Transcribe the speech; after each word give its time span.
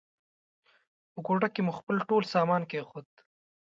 په 1.11 1.19
کوټه 1.25 1.47
کې 1.53 1.61
مو 1.65 1.71
خپل 1.79 1.95
ټول 2.09 2.23
سامان 2.33 2.61
کېښود. 2.71 3.07